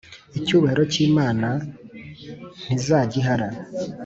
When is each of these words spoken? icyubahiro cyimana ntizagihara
icyubahiro 0.39 0.83
cyimana 0.93 1.49
ntizagihara 2.65 3.47